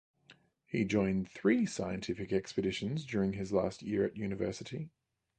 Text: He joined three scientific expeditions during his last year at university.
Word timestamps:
He 0.65 0.83
joined 0.83 1.29
three 1.29 1.67
scientific 1.67 2.33
expeditions 2.33 3.05
during 3.05 3.33
his 3.33 3.53
last 3.53 3.83
year 3.83 4.03
at 4.03 4.17
university. 4.17 4.89